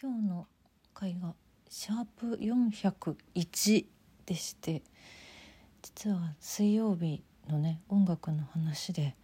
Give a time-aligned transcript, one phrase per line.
[0.00, 0.46] 今日の
[0.94, 1.34] 回が
[1.68, 3.84] シャープ401
[4.26, 4.84] でして
[5.82, 9.16] 実は水曜日のね音楽の話で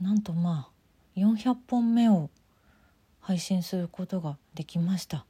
[0.00, 0.68] なんとま
[1.16, 2.30] あ400本目を
[3.18, 5.26] 配信することができました。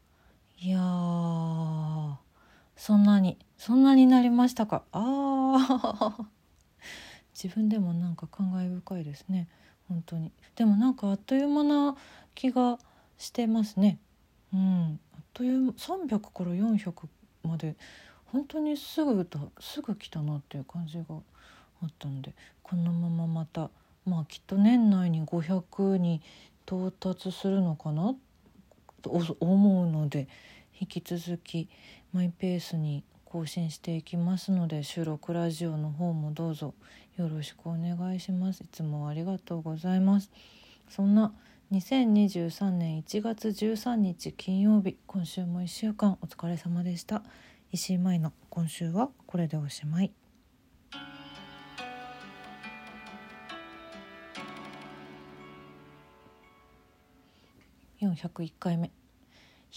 [0.58, 2.14] いやー
[2.76, 4.82] そんなにそんなになりましたか？
[4.92, 6.24] あー。
[7.32, 9.48] 自分でもなんか感慨深いですね。
[9.88, 10.30] 本当に。
[10.56, 11.96] でもなんかあっという間な
[12.34, 12.78] 気が
[13.16, 13.98] してますね。
[14.55, 15.00] うん。
[15.14, 16.93] あっという300から400
[17.43, 17.76] まで
[18.26, 21.04] 本当にすぐだすぐ来たなっていう感じが
[21.82, 23.71] あったのでこのまままた
[24.07, 26.22] まあきっと年内に500に
[26.67, 28.14] 到達するのかな
[29.03, 30.29] と思うので
[30.81, 31.68] 引き続き
[32.12, 36.75] マイペースに更新していきますので収録ラジオの方もどうぞ
[37.17, 38.62] よろしくお願いします。
[38.62, 40.31] いつもありがとうございます。
[40.89, 41.33] そんな
[41.74, 47.24] 2023年1月13日金曜日今週も1週間お疲れ様でした。
[47.72, 50.12] 石井舞の今週はこれでおしまい。
[58.00, 58.92] 401回目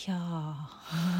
[0.06, 0.56] いや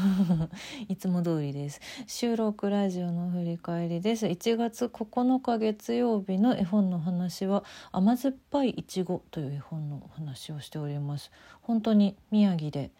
[0.88, 1.80] いつも通りです。
[2.06, 4.26] 収録ラジオの振り返りです。
[4.26, 11.32] 1月9日月曜日の絵本の話は甘酸っぱいいちごという絵本の話をしております。
[11.60, 12.92] 本当に宮城で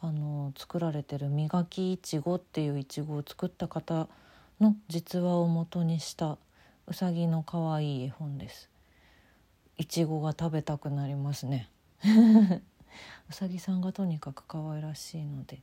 [0.00, 4.06] あの作られてる磨きいちごっていういちごを作った方
[4.60, 6.38] の実話を元にした
[6.86, 8.70] うさぎの可愛い絵本です。
[9.78, 11.68] いちごが食べたくなりますね。
[13.30, 15.60] うさぎさんがとにかく可愛らしいので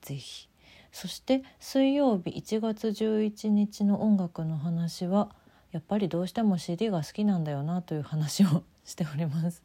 [0.00, 0.48] ぜひ。
[0.92, 5.30] そして水曜日1月11日の音楽の話は
[5.70, 9.62] やっぱりどうしても CD が好きなんだよなという話をしております。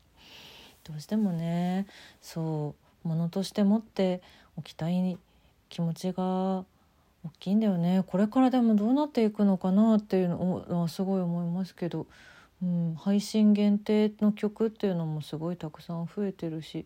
[0.85, 1.85] どうしてもね
[2.21, 4.21] そうものとして持って
[4.55, 5.17] おきたい
[5.67, 6.63] 気持ちが
[7.25, 8.03] 大きいんだよね。
[8.07, 12.05] これからでもどうなっていくのかなっていうのはすごい思いますけど、
[12.61, 16.85] うん、配信限定の曲っていうのもすごいたくさん増えてるし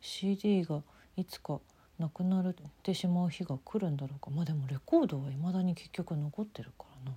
[0.00, 0.82] CD が
[1.16, 1.60] いつか
[1.98, 4.30] なくなってしまう日が来るんだろうか。
[4.30, 7.16] まあでもレコードはいまだに結局残ってるからな。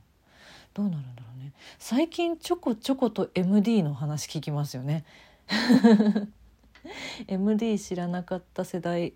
[0.73, 1.53] どうなるんだろうね。
[1.79, 5.05] 最近ちょこちょこと MD の話聞きますよね。
[7.27, 9.13] MD 知らなかった世代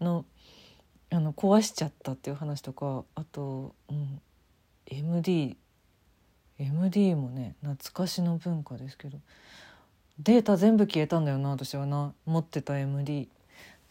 [0.00, 0.24] の
[1.10, 4.20] あの壊しちゃったっていう話とかあと、うん、
[4.86, 5.56] MD
[6.58, 9.18] MD もね懐かしの文化ですけど
[10.18, 13.28] データ全部消えたんだよな私はな持ってた MD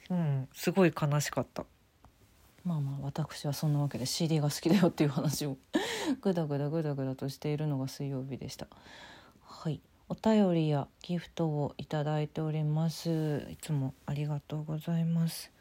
[0.09, 1.65] うんすごい悲しかった。
[2.63, 5.57] まあまあ私はそんなわけで CD が好きだよっていう話を
[6.21, 8.67] グダグダグダグダとしているのが水曜日でした。
[9.43, 9.79] はい。
[10.09, 13.45] お便りやギフトをいただいております。
[13.49, 15.51] いつもありがとうございます。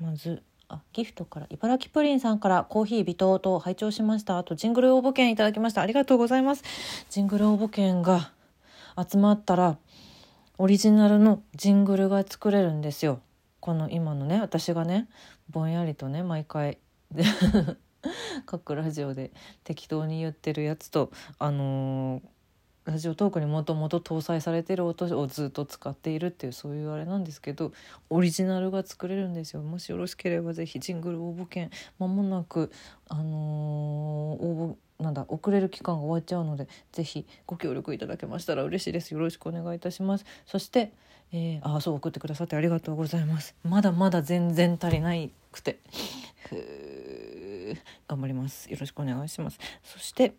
[0.00, 0.42] まず
[0.74, 4.38] あギフトから茨城プリンさんからコーヒー微糖と拝聴しました。
[4.38, 5.82] あとジングル応募券いただきました。
[5.82, 6.64] ありがとうございます。
[7.10, 8.32] ジングル応募券が
[8.96, 9.78] 集まったら
[10.58, 13.20] オリジナルのジングルが作れるんですよ。
[13.60, 15.08] この今のね私がね
[15.50, 16.78] ぼんやりとね毎回
[18.46, 19.32] 各ラジオで
[19.64, 22.22] 適当に言ってるやつとあのー、
[22.84, 27.72] ラジオトークにもともと搭載されてる音をずっと使っているっていうそういうあれなんですけど
[28.10, 29.62] オリジナルが作れるんですよ。
[29.62, 32.70] もしよろしければぜひジングル応募券まもなく
[33.08, 33.26] あのー、
[34.44, 39.12] 応募なんだ遅れる期間が終わっちゃうのでぜひご協力いただけましたら嬉しいです。
[39.14, 40.26] よろしくお願いいたします。
[40.44, 40.92] そして、
[41.32, 43.54] えー、あそう送ってくださってありがとうございます。
[43.64, 45.78] まだまだ全然足りないくて。
[48.06, 48.70] 頑張ります。
[48.70, 49.58] よろしくお願いします。
[49.82, 50.34] そして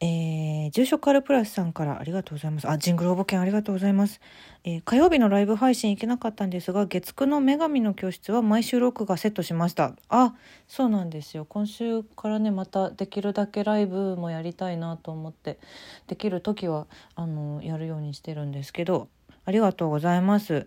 [0.00, 2.68] えー、住所カルプラスさんからありがとうございます。
[2.68, 4.20] あ、ジングル応募券ありがとうございます。
[4.64, 9.94] えー、火曜日のライブ配信行けなかったんですが、月9の女神の教室は毎週録画セットしました。
[10.10, 10.34] あ、
[10.68, 11.46] そうなんですよ。
[11.46, 15.58] 今週からね、またできるだけライブもやりたいなと思って、
[16.08, 19.08] できる時は、あの、やるようにしてるんですけど、
[19.46, 20.66] ありがとうございます。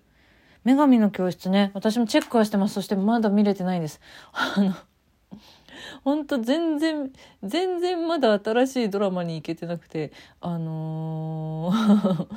[0.66, 2.74] 女神の教室ね、私もチェックはしてます。
[2.74, 4.02] そしてまだ見れてないんです。
[4.34, 4.74] あの、
[6.04, 7.12] ほんと全然
[7.44, 10.12] 全然まだ新しいドラマに行けてなくて
[10.42, 12.28] あのー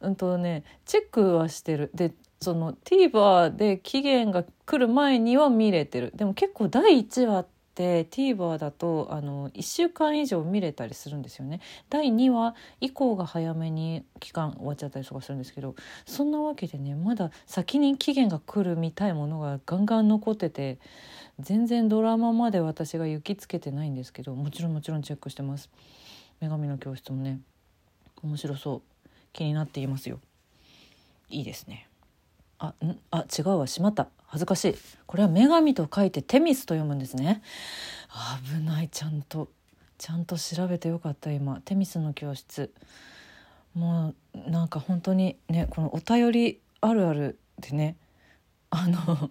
[0.02, 1.90] うんとねチェックはしてる。
[1.94, 6.12] でその TVer で期限が来る前には見れてる。
[6.14, 11.60] でも結構第1話って TVer だとあの1週間以上見れたりするんですよね。
[11.88, 15.74] 第2話以降が早めに期間終わっちゃったりとかするんですけど
[16.04, 20.78] そんなわけでねまだ先に期限が来るみたいものがガンガン残ってて
[21.38, 25.70] 全然ドラマまで私が行きつけてないんですけどもちろんもちろんチェックしてます。
[26.40, 27.40] 女神の教室もね
[28.22, 28.82] 面白そう。
[29.32, 30.18] 気になっていますよ。
[31.28, 31.88] いいですね。
[32.58, 32.98] あん？
[33.10, 33.66] あ違うわ。
[33.66, 34.08] しまった。
[34.26, 34.74] 恥ずかしい。
[35.06, 37.42] これは女神と書いてテミスと読むんですね。
[38.58, 38.88] 危ない。
[38.88, 39.48] ちゃんと
[39.98, 41.60] ちゃんと調べてよかった今。
[41.66, 42.72] テミスの教室。
[43.74, 47.96] もうなんか本当にねこのお便りあるあるでね。
[48.70, 49.30] あの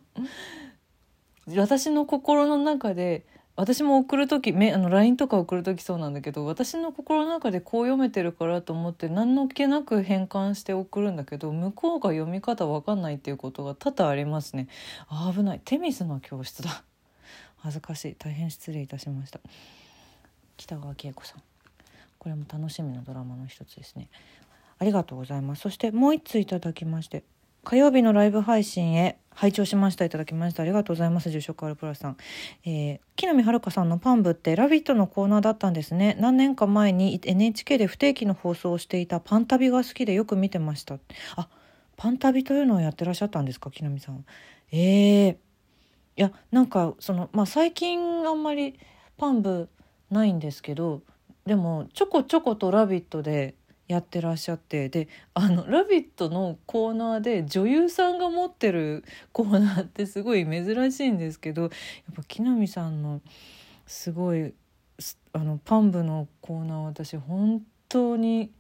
[1.48, 3.26] 私の心の中で
[3.56, 14.68] 私も送る時めあの LINE とか送る時そうなんだけど私の心の中でこう読めてるからと思って何の気なく変換して送るんだけど向こうが読み方わかんないっていうことが多々ありますね。
[15.08, 15.62] あ危ない。
[15.64, 16.84] テミスの教室だ。
[17.58, 18.16] 恥ずかしい。
[18.16, 19.40] 大変失礼いたしました。
[20.58, 21.44] 北川景子さん。
[22.20, 24.10] これも楽しみなドラマの一つですね。
[24.80, 25.62] ありがとうございます。
[25.62, 27.24] そしてもう一通いただきまして
[27.66, 30.06] 火曜日のライブ配信へ拝聴しました。
[30.06, 30.62] いただきました。
[30.62, 31.32] ありがとうございます。
[31.32, 32.18] 住職アルプラスさん、
[32.64, 36.16] えー、木南遥さんのパン部ってラビットのコーナーだったんですね。
[36.20, 41.00] 何年か前に NHK で不定期の放送をしていたパン旅が好きでよく見てました。
[41.36, 41.50] あ
[41.98, 43.72] パン旅というのをやってらっしゃったんですか？
[43.72, 44.24] 木南さん。
[44.72, 45.36] えー、い
[46.16, 48.80] やなんかそのまあ最近あんまり
[49.18, 49.70] パン部
[50.12, 51.02] ないんですけど
[51.48, 53.56] でもちょこちょこと「ラビット!」で
[53.88, 61.72] やってらっしゃってであの「ラビット!」のコーナーで女優さんが持ってるコーナーってすごい珍しいんですけどやっ
[62.16, 63.22] ぱ木南さんの
[63.86, 64.54] すごい
[65.34, 68.52] あのパン部のコーナー私本当に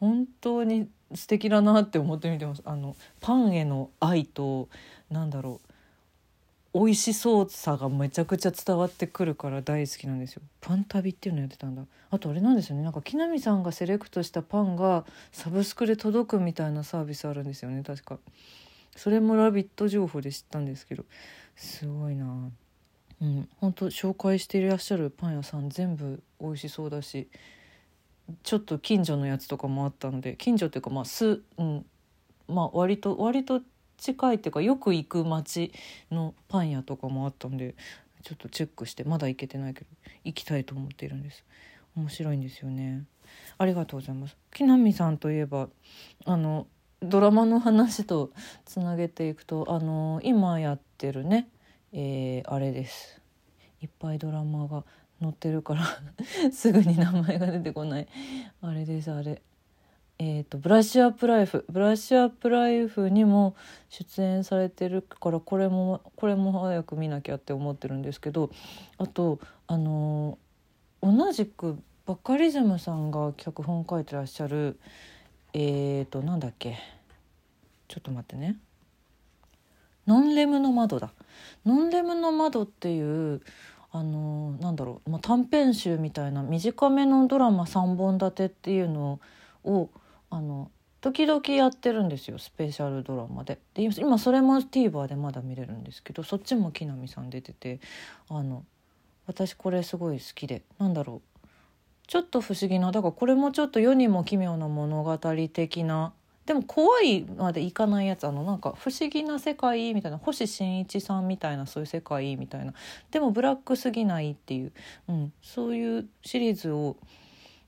[0.00, 2.62] 本当に素敵だなって思って見てます。
[2.64, 4.68] あのパンへの愛と
[5.10, 5.71] なんだろう
[6.74, 10.42] 美味しそうさがめちゃくちゃ伝わってくるから大好きなんですよ。
[10.60, 11.84] パン旅っていうのやってたんだ。
[12.10, 12.82] あとあれなんですよね。
[12.82, 17.82] なんか木南さんがセレクトしたパンがサブスクで届くみたいなサービスあるんですよね。
[17.82, 18.18] 確か。
[18.96, 21.04] それも「ラビット!」情報で知ったんですけど。
[21.56, 22.50] すごいな。
[23.20, 23.48] うん。
[23.58, 27.28] 本当紹介していらっしゃるパン屋さん全部美味しそうだし
[28.42, 31.86] ちょっと近所のやつとかもあったので近所っていうかまあす、うん、
[32.48, 33.60] まあ割と割と
[34.02, 35.72] 近いっていうかよく行く街
[36.10, 37.76] のパン屋とかもあったんで
[38.24, 39.86] ちょっとチェックしてまだ行けてないけど
[40.24, 41.44] 行きたいと思っているんです。
[41.94, 43.04] 面白いんですよね。
[43.58, 44.36] ありがとうございます。
[44.52, 45.68] 木南さんといえば
[46.24, 46.66] あの
[47.00, 48.32] ドラマの話と
[48.64, 51.48] つなげていくとあの今やってるね、
[51.92, 53.20] えー、あれです。
[53.82, 54.82] いっぱいドラマが
[55.20, 55.86] 載ってるから
[56.50, 58.08] すぐに名前が出てこない。
[58.62, 59.42] あれですあれ。
[60.24, 63.56] えーと、ブラッシュアップライフブラッシュアップライフにも
[63.88, 68.52] 出演されてるからこれもこれも早く見なきゃって思ってるんですけど
[68.98, 71.76] あとあのー、同じく
[72.06, 74.78] バカリズムさんが脚本書いてらっしゃる
[75.54, 76.78] えーとなんだっけ
[77.88, 78.58] ちょっと待ってね
[80.06, 81.10] 「ノンレムの窓だ」
[81.66, 83.42] ノンレムの窓っていう
[83.90, 89.18] あのー、なんだろう、まあ、短編集みたいな短めのドラマ3本立てっていうの
[89.64, 89.90] を
[90.32, 90.70] あの
[91.02, 93.58] 時々やってるんですよスペシャルドラマで。
[93.74, 97.80] で今それも TVer でまだ見れるんですけどそっちも木南さん出てて
[98.30, 98.64] あの
[99.26, 101.46] 私これすごい好きでなんだろう。
[102.06, 106.12] ちょっと不思議なだからこれもちょっと世にも奇妙な物語的な
[106.46, 112.74] でも怖いまでいかないやつあのなんか不思議な世界みたいな星新一さんみたいなそういう世界みたいな
[113.10, 114.72] でもブラックすぎないっていう、
[115.08, 116.96] うん、そういうシリーズを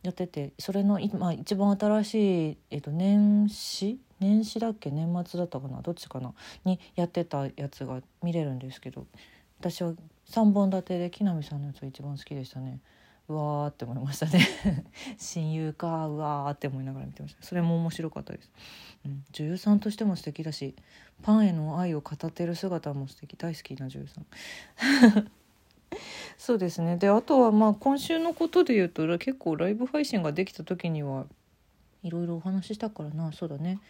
[0.05, 3.99] やっててそれの今一番新しい、えっと、年始？
[4.21, 4.91] 年始だっけ？
[4.91, 5.81] 年末だったかな？
[5.81, 6.33] どっちかな？
[6.65, 9.07] にやってたやつが見れるんですけど
[9.59, 9.95] 私は
[10.29, 12.81] 3本立てで木南さんのやつが一番好きでしたね。
[13.27, 14.47] うわーって思いましたね。
[15.17, 17.43] 親友かうわーって思いながら見てました。
[17.43, 18.51] それも面白かったです、
[19.07, 20.75] うん、女優さんとしても素敵だし
[21.23, 23.37] パンへの愛を語ってる姿も素敵。
[23.39, 24.27] 大好きな女優さん。
[26.37, 26.97] そうですね。
[26.97, 31.27] であとはまあ今週のことで言うと結構ライブ配信ができた時には
[32.03, 33.33] いろいろお話ししたからな。
[33.33, 33.81] そうだね。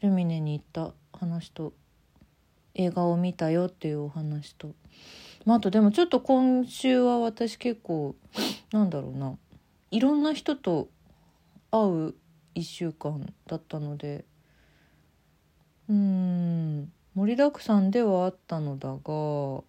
[0.00, 1.72] ルミネに行った話と
[2.74, 4.74] 映画を見たよっていうお話と、
[5.44, 8.14] まあ、あとでもちょっと今週は私結構
[8.72, 9.36] なんだろうな。
[9.90, 10.88] いろんな人と
[11.72, 12.14] 会う
[12.54, 14.24] 1週間だったので
[15.88, 19.64] うん盛りだくさんではあったのだが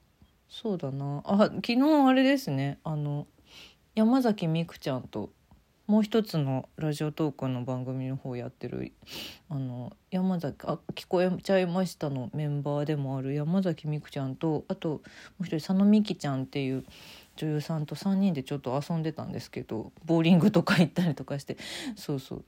[0.52, 1.24] そうだな。
[1.26, 2.78] あ昨日あれですね。
[2.84, 3.26] あの
[3.96, 5.32] 山崎美空ちゃんと
[5.88, 8.92] もう一つのラジオトークの番組の方やってる
[9.50, 15.00] あの山崎あ聞こえちゃいましたのメンバーでもある山崎美空ちゃんとあとも
[15.40, 16.84] う一人佐野美希ちゃんっていう
[17.38, 21.56] 女優さんと3人でちょっと遊んでたんですけどボーリングとか行ったりとかして。
[21.96, 22.44] そうそう。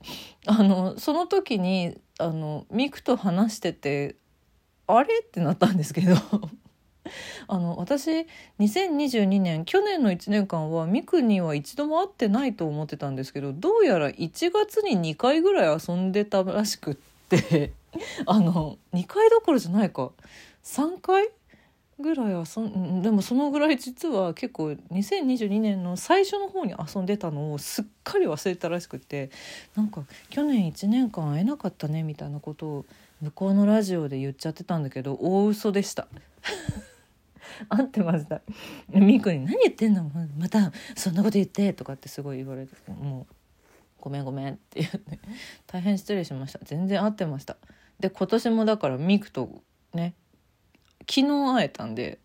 [0.46, 4.16] あのその時にあのミクと話してて
[4.86, 5.20] あれ？
[5.20, 6.16] ってなったんですけど。
[7.48, 8.26] あの私
[8.58, 16.94] 2022年去年の1年間はミクには一度も会ってないと思ってたんですけどどうやら1月に2回ぐらい遊んでたらしくっ
[17.28, 17.72] て
[18.26, 20.10] あの2回どころじゃないか
[20.64, 21.28] 3回
[22.00, 29.30] ぐらいはそんでもそのぐらい実は結構2022年の最初の方に遊んでたのをすっかり忘れたらしくて
[29.76, 32.84] なんか去年1年間会えなかったねみたいなことを
[33.22, 36.08] 向こうのラジオで言っちゃってたんだけど大嘘でした。
[37.68, 38.42] 合ってました。
[38.88, 40.10] みーくんに「何言ってんの？
[40.38, 43.34] またそんなこと言って」とかってすごい言われてもう
[44.00, 45.18] 「ごめんごめん」って言って
[45.66, 46.60] 大変失礼しました。
[46.62, 47.56] 全然合ってました。
[48.00, 50.14] で今年もだからミクとね
[51.00, 52.18] 昨日会えたんで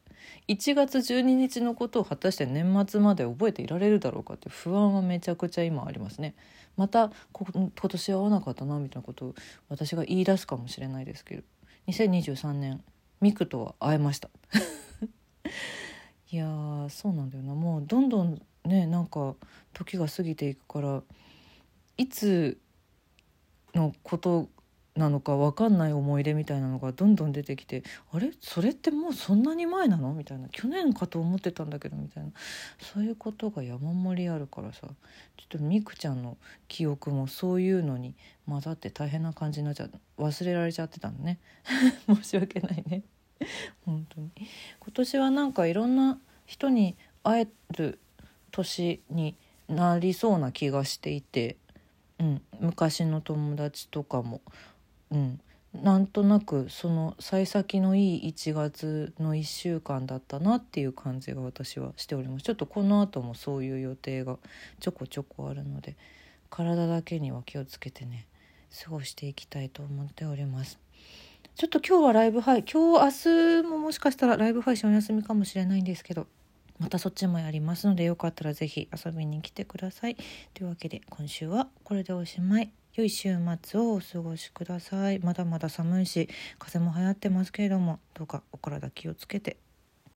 [0.48, 6.34] 1月12日のことを果たして年末まで覚えていられるだろうかって不安はめちゃくちゃ今ありますね。
[6.76, 9.36] また今年会わなかったなみたいなことを
[9.68, 11.44] 私が言い出すかもしれないですけど
[11.88, 12.82] 2023年
[13.20, 14.30] ミクとは会えました。
[16.32, 16.46] いや
[16.90, 17.56] そうなんだよな。
[17.56, 19.36] もうどんどんねなんか
[19.74, 21.02] 時が過ぎていくから
[21.98, 22.58] いつ
[23.74, 24.50] のこと
[24.96, 28.32] なのか分かんない思い出みたいなのがどんどん出てきてあれ？
[28.42, 30.14] それってもうそんなに前なの？
[30.14, 30.50] みたいな。
[30.50, 32.32] 去年かと思ってたんだけどみたいな。
[32.80, 34.82] そういうことが山盛りあるからさ。
[35.38, 36.38] ちょっとみくちゃんの
[36.68, 38.14] 記憶もそういうのに
[38.48, 39.92] 混ざって大変な感じになっちゃう。
[40.18, 41.40] 忘れられちゃってたのね。
[42.08, 43.04] 申し訳ないね。
[43.86, 44.32] 本当に。
[44.80, 48.00] 今年はなんかいろんな人に会える
[48.52, 49.36] 年に
[49.68, 51.58] なりそうな気がしていて、
[52.20, 54.42] うん、昔の友達とかも。
[55.12, 55.40] うん、
[55.74, 62.44] なんとなくその幸先のいい1月の1週間だったなっていう感じが私はしております。
[62.44, 64.38] ちょっとこの後もそういう予定が
[64.80, 65.96] ちょこちょこあるので
[66.50, 68.28] 体だけには気をつけてね
[68.84, 70.80] 過ごしていきたいと思っております。
[71.60, 76.26] ちょっと今日はライブ配今日明日ももしかしたらライブ配信お休みかもしれないんですけど
[76.80, 80.16] またそっちもやりますのでよかったら是非遊びに来てください。
[80.54, 82.72] というわけで今週はこれでおしまい。
[82.96, 85.20] 良い週末をお過ごしください。
[85.20, 89.58] まだまだ寒いし風も流行ってますけれどもどうかお体気をつけて。